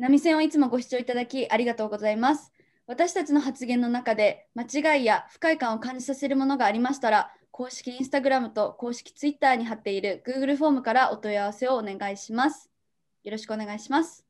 [0.00, 2.54] 波線をいつもご視聴いただきありがとうございます。
[2.86, 12.70] 私たちの発言の中で間違いや不快感を感じさせるものがありましたら、公式 Instagram と公式 Twitter に貼っている Google フォームからお問い合わせをお願いします。
[13.24, 14.24] よろしくお願いします。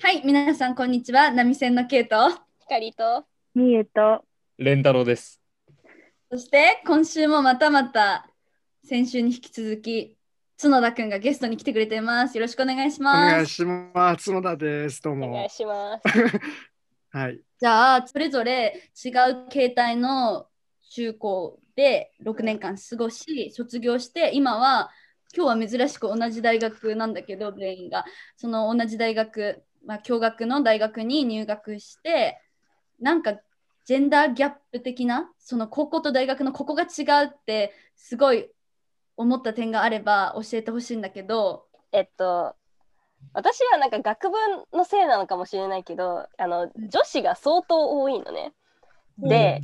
[0.00, 1.32] はい、皆さんこんにちは。
[1.32, 2.30] 波線のケイト。
[2.60, 3.24] 光と
[3.56, 4.24] みえと、
[4.56, 5.40] レンタロウです。
[6.30, 8.30] そして今週もまたまた
[8.84, 10.17] 先週に引き続き
[10.60, 12.36] 角田くんがゲストに来てくれています。
[12.36, 13.32] よろしくお願いしおます。
[13.32, 14.28] 願いします。
[14.28, 15.00] 角田です。
[15.00, 15.50] どうもお願い。
[15.50, 16.02] します。
[17.10, 17.40] はい。
[17.60, 20.48] じゃあそれぞれ違う形態の
[20.90, 24.90] 中高で6年間過ごし卒業して今は
[25.32, 28.04] 今日は珍しく同じ大学なんだけど全員が
[28.36, 32.36] その同じ大学、まあ、共学の大学に入学して
[32.98, 33.34] なんか
[33.84, 38.50] ジェンダーギャップ的なその高校と大学のここが違うってすごい
[39.18, 42.54] 思った点があれば教えてほしいんだけどえっと
[43.34, 44.36] 私はなんか学部
[44.72, 48.52] のせいなのかもしれないけどあの女子が相当多いのね。
[49.18, 49.60] で、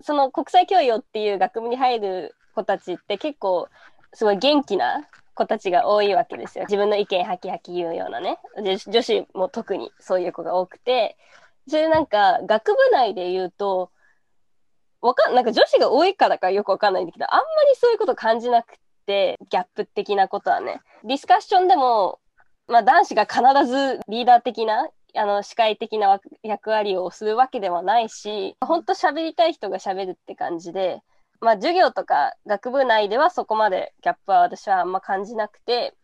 [0.00, 3.68] その国際教養っていう学部に入る子たちって結構
[4.14, 6.64] すごい元気な子たちが多いわけですよ。
[6.64, 8.38] 自分の意見ハキハキ言うようなね。
[8.62, 11.18] で女子も特にそういう子が多くて、
[11.68, 13.90] それでなんか学部内で言うと、
[15.02, 20.80] わかんなんか女子が多いからかよくわかんないんだけど、あんまりそういうこと感じなくて、ギャップ的なことはね。
[21.04, 22.18] ディスカッションでも、
[22.68, 31.00] まあ男子が必ずリーダー的なあの司会的な役割をするわけではないし本当喋りたい人が喋るって感じで、
[31.40, 35.94] まあ、授業とか学部内ではそこまでギャップは私はあんま感じなくて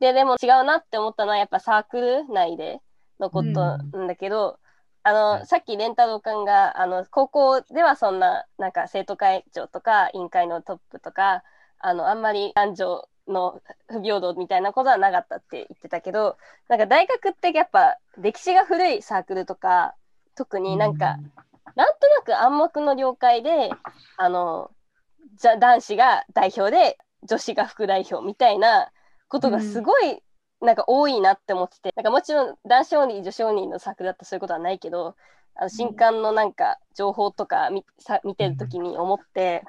[0.00, 2.80] ででも違うなって思ったのはやっぱサークル内で
[3.18, 4.58] のことなんだけど、
[5.04, 11.44] あのさっきレンタロウ君があの高校ではそんななんか生徒会長とか委員会のトップとか
[11.78, 16.36] あのあんまり男女の不平等みたいなことはなかったって言ってたけど
[16.68, 19.94] なんか大学ってやっぱ歴史が古いサークルとか
[20.34, 21.16] 特になんか、
[21.76, 23.70] なんとなく暗黙の了解で
[24.16, 24.70] あの
[25.38, 28.90] じゃ男子が代表で女子が副代表みたいな
[29.28, 30.20] ことがすごい、
[30.60, 35.14] なんか多いなって思っててなんかもちろん男子オンリー女子オンリーのサークルだったらそういうことはないけど
[35.56, 39.62] あの新刊のなんか情報とか見さ見てる時に思って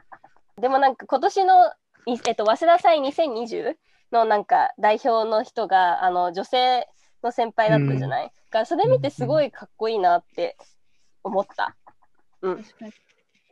[0.62, 1.72] でもなんか今年のい
[2.08, 3.76] えっと、早稲田祭2020
[4.12, 6.88] のなんか代表の人があの女性
[7.24, 10.58] の先輩だったじゃない、だからそれ見てすごいかっこいいなって
[11.24, 11.76] 思った。
[12.42, 12.66] うん、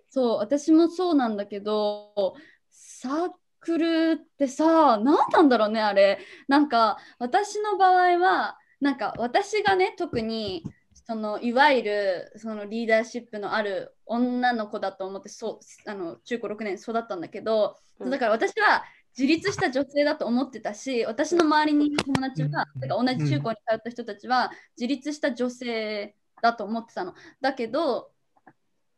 [0.09, 2.35] そう私もそうなんだけど
[2.69, 6.19] サークルってさ何なんだろうねあれ。
[6.47, 10.63] なんか私の場合はなんか私がね特に
[11.05, 18.83] そのいわゆるそのリーダーシップのある女の子だと思ってそうあの中高6年育ったんだけど、うんだから私は
[19.17, 27.13] 自立した女性だと思ってたし私の周りにいる友達は、うんてか同じ中高に通った人たちは自立した女性だと思ってたの。
[27.39, 28.11] だけど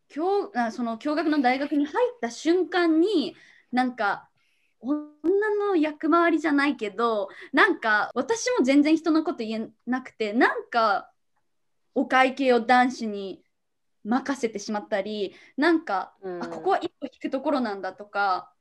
[0.08, 3.36] 教あその共学の大学に入った瞬間に
[3.72, 4.30] なんか
[4.80, 5.02] 女
[5.68, 11.12] の役回りじゃないけどなんか私も全然人のこと言えなくてなんか
[11.96, 13.42] お会計を男子に
[14.04, 16.44] 任せてしまったりなんか、うん。
[16.44, 18.52] あここは一歩引くところなんだとか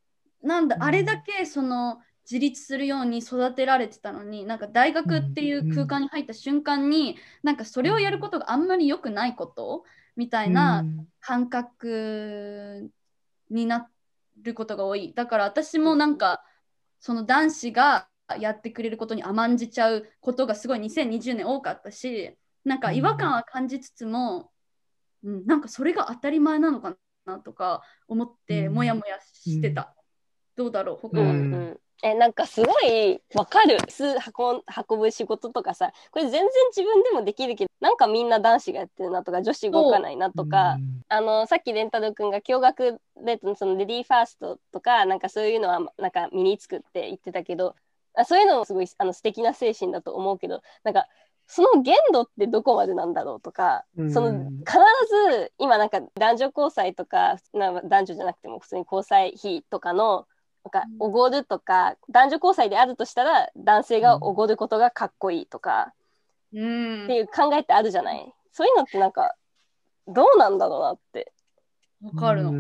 [0.43, 0.83] なんだ、うん。
[0.83, 9.85] あれだけその自立するように育てられてたのになんか大学っていう空間に入った瞬間になんかそれをやることがあんまり良くないこと
[10.17, 10.85] みたいな
[11.21, 12.91] 感覚
[13.51, 13.91] にな
[14.41, 15.13] ることが多い。
[15.15, 16.43] だから私もなんか
[16.99, 18.09] その男子が
[18.39, 24.51] やってくれることに甘んじちゃうことがすごい2020年多かったしなんか違和感は感じつつも、
[25.23, 26.97] うん、なんかそれが当たり前なのか
[27.27, 28.75] なとか思ってうん。
[28.75, 29.95] モヤモヤしてた。
[30.57, 30.99] どうだろう？
[31.01, 31.55] 他は、うん。
[31.55, 31.81] うん。
[32.03, 33.79] えなんかすごいわかる。
[33.89, 36.43] 巣運運ぶ仕事とかさこれ全然
[36.75, 40.77] 自分でもできるけどなんかみんな男子がやってるなとか女子動かないなとか、
[41.09, 47.75] あのさっきレンタル君が共学でそのレディーファーストとかなんかそういうのはなんか身につくって言ってたけど
[48.15, 51.07] あそういうのもすごいあの素敵な精神だと思うけどなんか
[51.47, 54.13] その限度ってどこまでなんだろうとか、うん。
[54.13, 54.73] その必
[55.31, 60.27] ず今なんか男女交際とかな男女じゃなくても普通に交際費とかの
[60.65, 65.93] なんかおごるとか男女交際であるとしたら男性がおごることがかっこいいとか、
[66.55, 67.05] うん。
[67.05, 68.33] っていう考えってあるじゃない？
[68.53, 69.35] そういうのってなんか
[70.07, 71.33] どうなんだろうなって。
[72.03, 72.53] わかるの。
[72.53, 72.57] の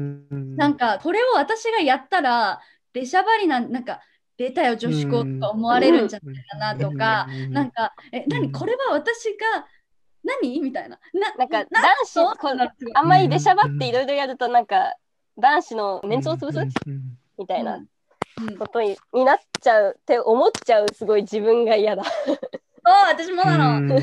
[0.56, 2.60] なんかこれを私がやったら
[2.92, 4.00] 出しゃばりななんか
[4.36, 8.50] 出たよ女子校とか思われるんじゃないかなとか、なんかえ何？
[8.50, 9.66] これは私が
[10.25, 10.60] 何？
[10.60, 10.98] みたいな。
[11.12, 11.70] ななんか男
[12.04, 12.20] 子
[12.94, 14.94] あんまり出しゃばっていろいろやるとなんか
[15.38, 16.58] 男子のメンツを潰す
[17.38, 18.56] みたいなうん。
[18.58, 22.02] ことにになっちゃうって思っちゃうすごい自分が嫌だ。
[22.04, 22.38] そう
[23.08, 23.94] 私もなの、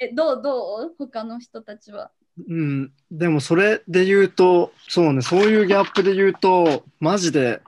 [0.00, 0.94] えどうどう？
[0.98, 2.10] 他の人たちは？
[2.48, 7.60] うん、でもそれで言うと、そうね、そういうギャップで言うと、マジで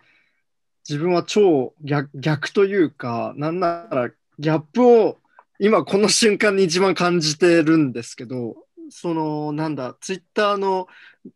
[0.88, 5.18] 自分は超逆逆というか、なんならギャップを
[5.58, 8.56] 今この瞬間に一番感じてるんですけど、
[8.90, 10.86] そのなんだ、ツイッターの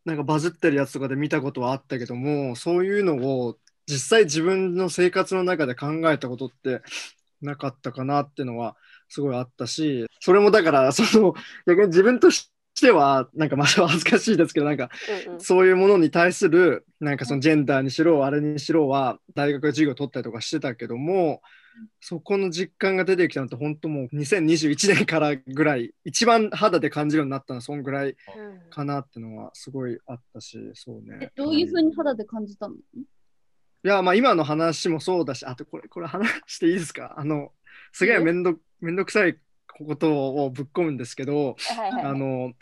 [0.05, 3.57] なんかバズってるやつとかで見たことはあったけども、そういうのを
[3.87, 6.83] 実際自分の生活の中で考えたことって
[7.43, 8.77] なかったかなっていうのは
[9.09, 11.35] すごいあったし、それもだから、その
[11.67, 14.91] 逆に自分としては、なんかまだ恥ずかしいですけど、なんか
[15.27, 15.41] うんうん。
[15.41, 21.43] そういうものに対する、なんかそのジェンダーにしろ、あれにしろは、大学で授業取ったりとかしてたけども、
[22.01, 28.17] そこの実感が出てきたのって、本当もう2021年からぐらい、一番肌で感じるようになったのは、そんぐらいうん。
[28.71, 31.33] かなっていうのはすごいあったし、そうえね。
[31.37, 32.75] どういうふうに肌で感じたの？
[32.75, 32.79] い
[33.83, 37.15] や、まあ今の話もそうだし、あとこれ、これ話していいですか？
[37.19, 37.51] あの、
[37.93, 39.39] すげえめんどめんどくさい
[39.85, 42.53] ことをぶっ込むんですけど、はいはいあの、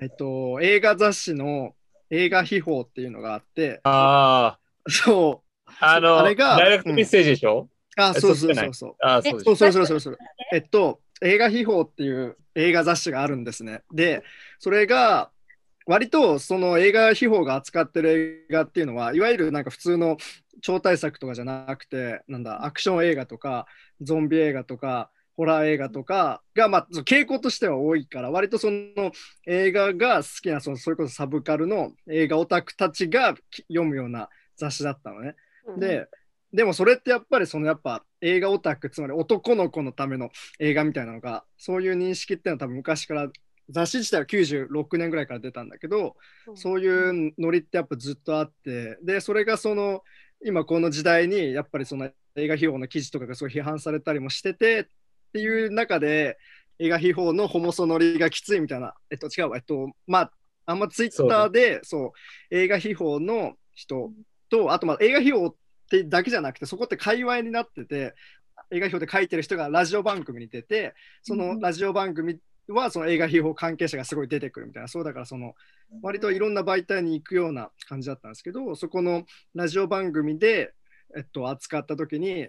[0.00, 1.74] えっと、映画雑誌の
[2.10, 4.58] 映画秘宝っていうのがあって、あ
[4.88, 8.94] そう、あ、あの、あれがダイレクトメッセージでしょ、あ、えそうそうそうそう。
[9.00, 9.58] ああ、そうでそうす。
[9.58, 10.16] それそれそれそれ。
[10.52, 13.82] えっと、映画秘宝っていう映画雑誌があるんですね。
[13.92, 14.22] で、
[14.58, 15.30] それが、
[15.84, 20.16] 割とその映画秘宝が扱ってる映画っていうのは、いわゆるなんか普通の
[20.60, 23.66] 超大作とかじゃなくて、なんだ、アクション映画とか、
[24.00, 29.12] ゾンビ映画とか、ホラー映画とかが、まあ、傾向としては多いから、割とその
[29.46, 35.34] 映画が好きな、そのそれこそサブカルの映画オタクたちがき読むような雑誌だったのね。
[35.66, 36.06] うんで、
[36.52, 43.28] でもそれってやっぱりそのやっぱ映画オタク、つまり男の子のための映画みたいなのが、そういう認識っていうのは多分昔から、
[43.70, 46.16] 雑誌自体は96年ぐらいから出たんだけど、
[46.54, 50.02] そういうノリってやっぱずっとあって、で、それがその、
[50.44, 54.88] 今この時代にやっぱりその映画秘宝の記事とかがすごい批判されたりもしてて
[55.32, 56.36] っていう中で、
[56.78, 60.32] 映画秘宝のホモソノリがきついみたいな、えっと違うわ、えっと、まあ、
[60.66, 62.12] あんまツイッターで、そう、
[62.50, 64.12] 映画秘宝の人
[64.50, 65.54] と、あとまあ映画秘宝っ
[65.90, 68.14] てだけじゃなくて、そこって界隈になってて、
[68.70, 72.38] 映画表で書いてる人がラジオ番組に出て、そのラジオ番組
[72.68, 75.54] はその映画秘宝関係者がすごい出てくるみたいな、そうだからその
[76.02, 79.24] 割といろんな媒体に行くような感じだったんですけど、そこの
[79.54, 80.72] ラジオ番組で、
[81.16, 82.48] えっと、扱った時に、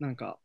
[0.00, 0.38] なんか、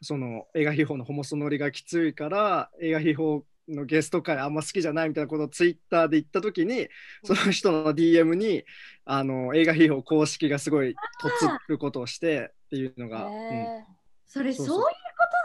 [0.00, 6.88] その映画秘宝のホモソノリがきついから、映画秘宝のゲスト会あんま好きじゃないみたいなことをツイッターで言った時に、
[7.24, 8.64] その人の DM に、
[9.04, 13.32] あの映画秘宝公式がすごいとつることをしてっていうのが、うん。
[13.32, 13.84] へ
[14.26, 14.66] それそそう。
[14.66, 14.94] そうういうこ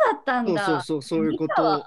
[0.09, 0.65] とだったんそうだ。
[0.65, 1.85] そうそう、そういうこと。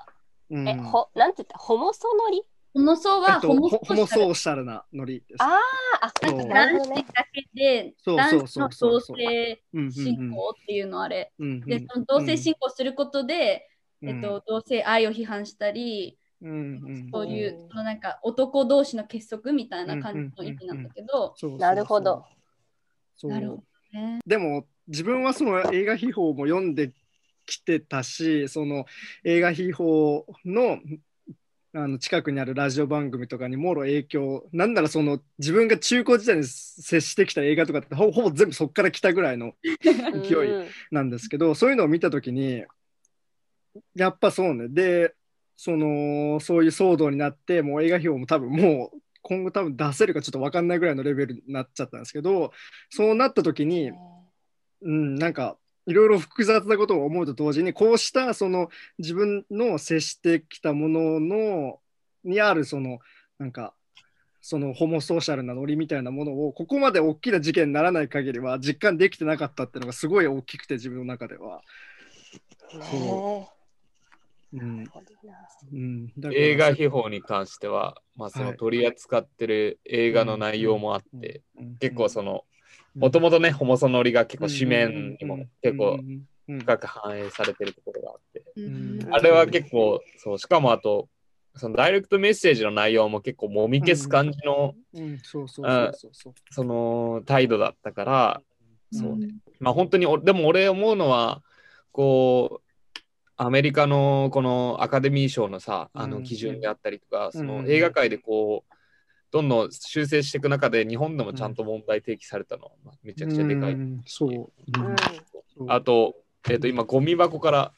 [0.51, 0.65] うん。
[0.65, 1.59] ーえ、ほ、なんて言った？
[1.59, 2.43] ホモソノリ？
[2.75, 5.43] ホモソはえっとホモホホモソーシャルソーシャルなノリです。
[5.43, 5.59] あ
[6.01, 6.89] あ、あ、そう男子。
[6.95, 11.33] だけで男子の同性うんうん信仰っていうのあれ。
[11.39, 13.69] うんうんで、その同性信仰することで、
[14.03, 22.25] うんえっと、同性愛を批判したり、うんうんそういうう、んそのなんか男同士の結束みたいな感じの意味なんだけど、なるほど。
[23.25, 24.21] なるほどね。
[24.27, 26.93] でも自分はその映画秘宝も読んで
[27.47, 28.85] きてたしその
[29.25, 29.87] 映画秘宝
[30.45, 30.79] の
[31.75, 39.53] あの近くにあるラジオ番組とかにもろ影響なんならその自分が中高時代に接してきた映画とかってほほぼ全部そこから来たぐらいの
[40.25, 42.65] 勢いうんなんですけどそういうのを見た時に
[43.95, 44.69] やっぱそうね。
[44.69, 45.15] で
[45.57, 52.53] そのそういう騒動になってもう映画表も多分もう今後多分出せるかちょっと分かんないぐらいのレベルになっちゃったんですけど
[52.91, 53.91] そうなった時に、
[54.83, 55.59] うん、なんか
[55.89, 58.69] いろいろ複雑なことを思うと同時にこうしたその
[58.99, 61.81] 自分の接してきたものの
[62.25, 62.99] にあるその
[63.39, 63.73] なんか
[64.43, 71.63] そのホモソーシャルなノリみたいなものをここまで大きな事件にならない限りは実感できてなかったっていうのがすごい大きくて自分の中では。
[76.31, 78.53] 映画秘宝に関しては、まあ、そはい。
[78.53, 81.77] の取り扱ってる映画の内容もあって、うん。
[81.79, 82.58] 結構その、うん
[82.99, 86.27] もともとね、ホモソノリが結構紙面にも結構うん
[86.61, 88.43] 深く反映されてるところがあって、
[89.11, 91.09] あれは結構、そう、しかもあと、
[91.55, 96.35] そのダイレクトメッセージの内容も結構もみ消す感じの、うん、そうそうそうそうそう。
[96.51, 98.43] その態度だったから、
[98.93, 99.27] そうね。
[99.27, 99.31] ん。
[99.61, 101.43] まあ本当にお、でも俺思うのは、
[101.93, 102.91] こう、
[103.37, 106.11] アメリカのこのアカデミー賞のさ、あうん。
[106.11, 108.75] の基準であったりとか、そのうん映画界でこう、
[109.31, 113.73] どんどん修正していく中で、日本でもちゃんと問題提起されたのめちゃくちゃでかい。
[113.73, 114.31] うんそう。
[114.31, 114.91] うん。
[114.91, 114.97] うん。
[115.55, 115.67] そう。
[115.69, 116.17] あと、
[116.49, 117.73] えっ、と、今、ゴミ箱から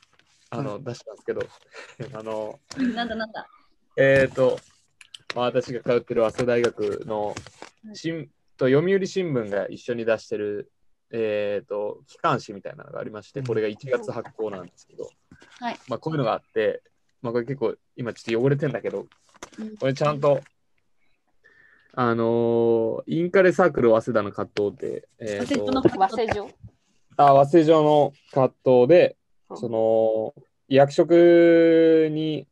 [0.51, 1.41] あの、出したんですけど、
[2.19, 2.59] あの、
[2.95, 3.49] なんだなんだ。
[3.97, 4.59] えっ、と、
[5.35, 7.35] まあ、私が通ってる早稲田大学の
[7.95, 10.73] 新と読売新聞が一緒に出してる、
[11.13, 15.09] えっ、と、機関誌みたいなのがありまして、これが1月発行なんですけど、
[15.61, 15.79] はい。
[15.87, 16.83] まあ、こういうのがあって、
[17.23, 19.07] まあ、これ結構今ちょっと汚れてんだけど、
[19.57, 19.77] うん。
[19.77, 20.41] これちゃんと、
[21.95, 26.49] あのーインカレサークル早稲田の葛藤で、えー早稲田のと和製上。
[27.17, 29.17] あ早稲城の葛藤で、
[29.49, 30.35] うんその
[30.69, 32.47] 役職に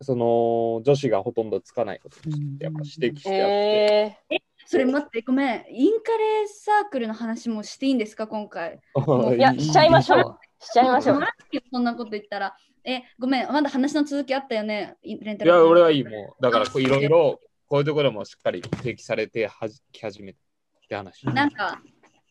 [0.00, 5.64] その女子がほとんどつかないことをやっぱ指摘してあって、えそれ待って、ごめん。
[5.70, 8.80] インカレサークルの話もしていいんですか、今回？
[8.94, 10.38] ー、いや、しちゃいましょう。
[10.64, 11.26] しちゃいましょうも。
[11.72, 12.56] そんなこと言ったら。
[12.84, 14.96] え、ごめん、まだ話の続きあったよね？
[15.02, 16.42] レンタルいや、俺はいいもう。
[16.42, 21.26] だからこういろいろこういうところもしっかり提起されてはじき始めたって話。
[21.26, 21.80] なんか、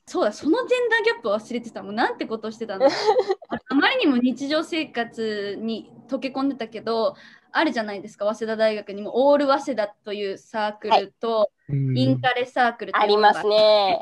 [0.05, 1.83] そうだ、そのジェンダーギャップ忘れてた。
[1.83, 2.85] もうなんてことしてたの？
[2.85, 2.89] あ
[3.69, 7.15] あまりにも日常生活に溶け込んでたけど、
[7.51, 13.99] あるじゃないですか、早稲田大学にもオール早稲田というサークルと、インカレサークルとありますね。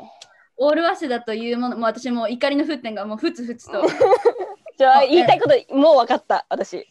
[0.56, 3.82] オール早稲田というもの、もう私も怒りの沸点がもうふつふつと。
[4.76, 6.84] じゃあ、言いたいこと、もう分かった、私。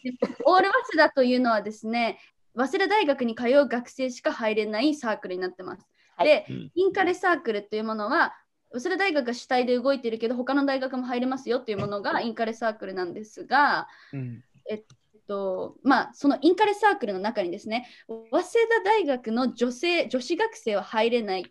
[0.44, 2.18] オール早稲田というのはですね、
[2.56, 5.86] 早稲田大学に通う学生しか入れないサークルになってます。
[6.16, 8.34] はいで、うんインカレサークルというものは、
[8.72, 14.84] 早稲田大学が主体で動いているけど、他の大学も入れますよというものがインカレサークルなんですが、うんえっ
[15.26, 21.44] と、まあ、そのインカレサークルの中にですね、早稲田大学の女性、女子学生は入れないっ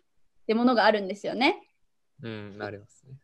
[0.46, 1.62] てものがあるんですよね。
[2.22, 3.14] うん、なりますね。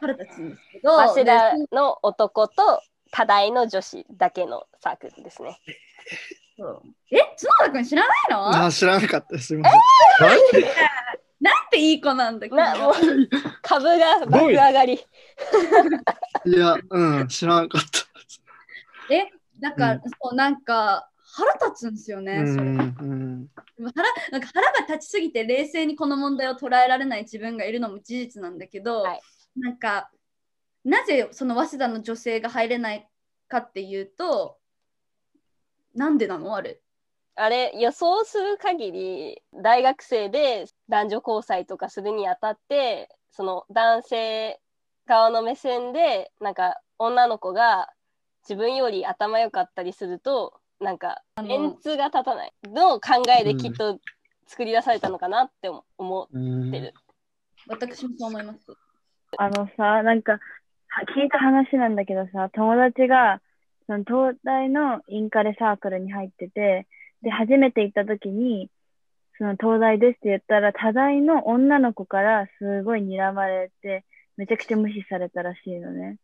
[0.00, 2.80] 腹立つんですけど、早稲田での男と
[3.10, 5.58] 多大の女子だけのサークルですね。
[6.56, 8.64] そうえ、角田君知らないの？
[8.66, 9.46] あ、知らなかったです。
[9.48, 9.76] すみませ
[10.60, 10.64] ん。
[11.40, 12.50] なんていい子なんだけ？
[12.50, 12.56] ど。
[12.56, 12.94] なもう
[13.60, 14.94] 株が爆上がり。
[14.94, 19.14] いや、うん、知らなかった。
[19.14, 19.28] え、
[19.60, 22.44] なんか、うんそうなんか腹立つんですよね。
[22.46, 23.48] それうんうん
[23.92, 29.20] 腹なんか腹が立ちすぎて冷静にこの問題を捉えられない自分がいるのも事実なんだけど、はい
[29.56, 30.10] なんか
[30.84, 33.08] なぜその早稲田の女性が入れない
[33.48, 34.58] かっていうと
[35.94, 36.54] なんでなの？
[36.54, 36.80] あれ
[37.36, 44.60] あれ予想する限り大学生で男女交際とかするにあたってその男性
[45.06, 47.90] 側の目線でなんか女の子が
[48.48, 53.98] 自分より頭良かったりするとなんかメンツが立たないの考えできっと
[54.46, 56.94] 作り出されたのかなって思うんってる。
[57.66, 58.58] 私もそう思います。
[59.38, 60.38] あのさ、なんか、は
[61.16, 63.40] 聞いた話なんだけどさ、友達が、
[63.86, 66.86] その東大のインカレサークルに入ってて、
[67.22, 68.70] で、初めて行った時に、
[69.38, 74.04] その東大ですって言ったら、多大の女の子からすごい睨まれて、
[74.36, 76.16] めちゃくちゃ無視されたらしいのね。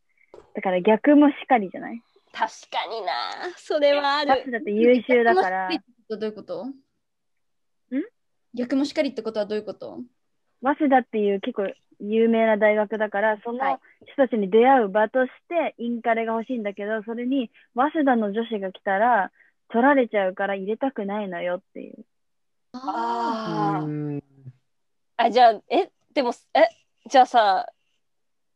[0.55, 2.01] だから逆もしかりじゃない？
[2.33, 3.13] 確かにな。
[3.57, 4.41] それはあだる。
[4.41, 5.69] って優秀だから、
[6.09, 6.67] どういうこと？
[8.55, 10.01] 逆もしかりってことはどういうこと？
[10.63, 19.31] 早稲田っていう結構有名な大学だから、そはいの人たちに出会う場としてインカレが欲しいんだけど、それに早稲田の女子が来たら
[19.71, 22.05] 取られちゃうから入れたくないのよっていう。
[22.73, 24.23] あーうん
[25.17, 26.69] あ、じゃあ、え、でも、え、
[27.09, 27.67] じゃあさ、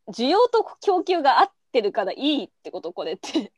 [0.09, 2.93] 需要と供給が合ってるからいいってこと？
[2.93, 3.53] これって。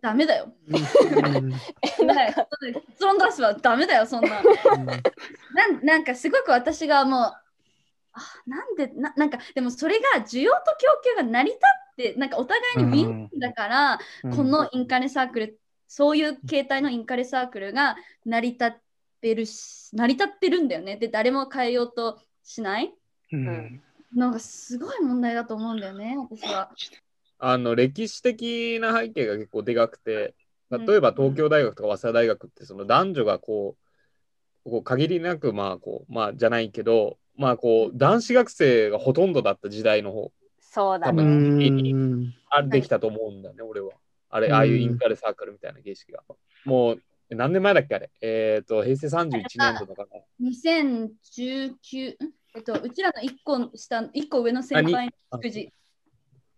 [0.00, 0.52] ダメだよ。
[0.68, 4.42] うんダメだよ結論出すはダメだよ、そんな。
[5.54, 7.32] なんなんかすごく私がもう、
[8.12, 11.60] あなんでな、なんかでもそれが需要と供給が成り立
[11.92, 18.72] って、なんかお互いにウィンだから、うんこのインカレサークル、そういう形態のインカレサークルが成り立っ
[19.20, 20.96] てるし、成り立ってるんだよね。
[20.96, 22.94] で、誰も変えようとしない？
[23.32, 23.82] うん
[24.14, 26.70] なんかすごい問題だと思うんだよね、私は。
[27.38, 30.34] あの歴史的な背景が結構でかくて、
[30.70, 33.76] 例えば東京大学とか早稲田大学ってその男女がこ
[34.66, 41.22] う、こう限りなくまあこう、まあじゃないけど、まあこう男子学生がほとんどだった時代の方、多そうだね。
[41.22, 43.92] 分うんあれできたと思うんだね、俺は。
[44.30, 46.22] あれ、うんああいうインカレサークルみたいな形式が。
[46.64, 47.02] もう
[47.34, 48.10] 何年前だっけあれ？
[48.20, 50.20] えっ、と、平成31年度とかな。
[50.48, 52.16] 2019、
[52.54, 55.72] えっと、うちらの1個下、一個上の先輩の祝辞。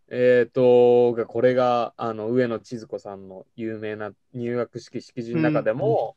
[0.08, 6.16] えっ、と、がこれがあの上野千鶴子さんの有名な入学式式辞の中でも、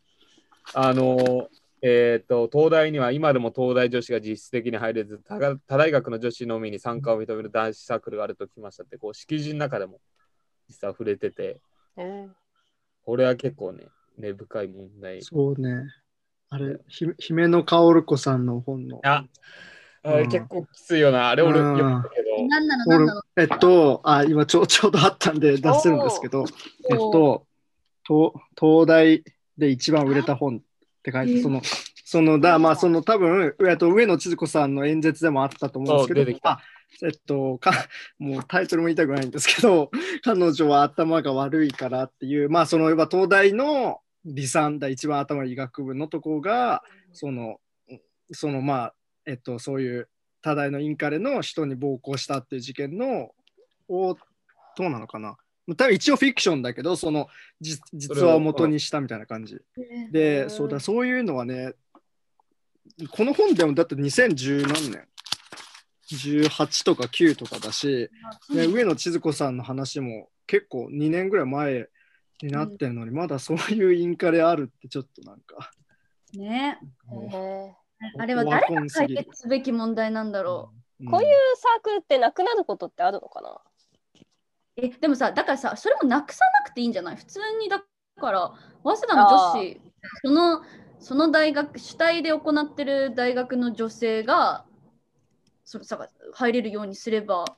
[0.74, 1.50] あの、
[1.88, 10.00] えっ、と、東大には今でも東大女子が実質的に入れず、他大学の女子のみに参加を認める男子サークルがあるときましたって、こう、式辞の中でも
[10.68, 11.62] 実は触れてて、
[11.98, 12.36] うん
[13.04, 15.22] これは結構ね、根深い問題。
[15.22, 15.86] そうね。
[16.50, 19.00] あれ、ひ姫野薫子さんの本の。
[19.06, 19.24] あ、
[20.04, 21.30] あうん結構きついよな。
[21.30, 22.48] あれ俺うん読んだけど。
[22.50, 23.22] 何なの何なの？
[23.38, 26.44] えっと、あ、今ちょ ちょうどあったんで出せるんですけど、
[26.90, 27.48] えっと、
[28.06, 29.24] 東東大
[29.58, 30.62] で一番売れた本
[31.08, 31.62] って書いて、その、
[32.04, 36.60] そのだ、まあ、その多分、えっと、上野千鶴子さんの演説でもあったと思うんですけどあ
[37.04, 37.72] えっと、か
[38.18, 39.92] もうタイトルも言いたくないんですけど、
[40.24, 46.84] 彼女は頭が悪いからっていう、まあ、その東大の理算だ、一番頭いい学部のとこが、
[47.14, 47.60] その、
[48.32, 48.94] そのまあ、
[49.26, 50.10] えっと、そういう
[50.42, 53.32] 多大のインカレの人に暴行したっていう事件の、
[53.90, 54.16] を
[54.78, 55.38] どうなのかな？
[55.76, 57.28] 多分一応フィクションだけど、その
[57.60, 59.58] 実実話を元にしたみたいな感じ。
[60.12, 61.74] で、そうだ、そういうのはね、
[63.12, 65.08] この本でもだって2010何年
[66.12, 68.10] ?18 とか9とかだし、
[68.50, 71.90] ね、上野千鶴子さんの話も結構2年ぐらい前
[72.42, 75.72] になってるのに、まだそういうインカレあるってちょっとなんか。
[76.34, 76.78] ね
[77.12, 81.04] へあれは誰が解決すべき問題なんだろう。
[81.04, 83.60] ーこういうサークルってなくなることってあるのかな？
[84.78, 87.16] え、でもさ、だからさ、それもなくさなくていいんじゃない？
[87.16, 87.84] 普通にだ
[88.22, 88.54] から、
[88.84, 89.82] 早稲田の女子、
[90.24, 90.62] その、
[91.00, 94.66] その大学、主体で行ってる大学の女性が、
[95.66, 97.58] それさ、入れるようにすれば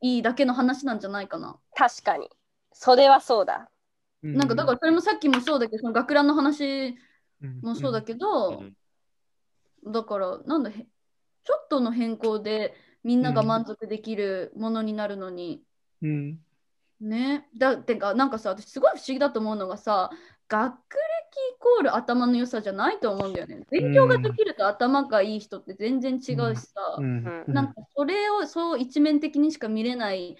[0.00, 1.56] いいだけの話なんじゃないかな。
[1.74, 2.28] 確かに。
[2.72, 3.70] それはそうだ。
[4.24, 4.32] うん。
[4.34, 6.96] なんか、だからそれもさっきもそうだけど、その学ランの話
[7.42, 7.60] うん。
[7.62, 8.64] もそうだけど、
[9.86, 10.72] だから、なんだ、へ
[11.44, 15.62] ちょっとの変更でみんなが満足できるものになるのに、
[16.02, 16.40] うん
[17.00, 17.48] ね。
[17.56, 20.10] だってか、なんかさ、私すごい不思議だと思うのがさ、
[20.48, 23.66] 学歴イコール頭の良さじゃないと思うんだよね。
[23.70, 30.36] 勉強ができると頭がいい人って全然違うしさ、うんうんなんかそれをそう一面的にしか見れない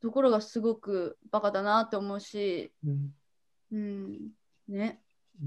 [0.00, 3.14] ところがすごくバカだなって思うし、うん
[3.72, 4.30] うん、
[4.68, 5.00] ね。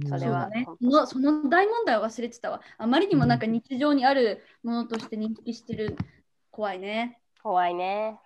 [0.09, 0.65] それはね。
[0.81, 2.61] そのその大問題を忘れてたわ。
[2.77, 5.97] あまりにもなんか日常にあるものとして認識してる。
[6.51, 7.21] 怖いね。
[7.41, 8.17] 怖いね。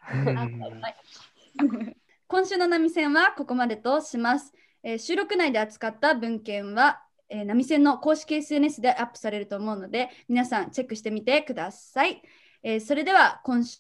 [2.28, 4.54] 今週の波線はここまでとします。
[4.84, 12.22] えー収録内で扱った文献は、えー、波線の公式 SNS でアップされると思うので、皆さんチェックしてみてください。
[12.64, 13.80] えーそれでは今週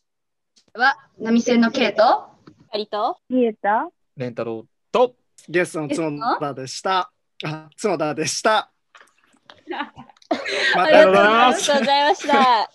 [0.73, 2.29] は波線のケイと
[2.73, 5.15] 二人と見えたレンタロウと、
[5.47, 7.11] ゲストの角田でした。
[7.45, 8.71] あ、角田でした。
[10.75, 11.17] ありがとうご
[11.85, 12.67] ざいました。